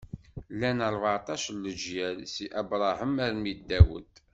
Llan 0.53 0.79
ṛbeɛṭac 0.93 1.43
n 1.55 1.57
leǧyal 1.63 2.19
si 2.33 2.45
Abṛaham 2.59 3.13
armi 3.25 3.53
d 3.57 3.59
Dawed. 3.69 4.13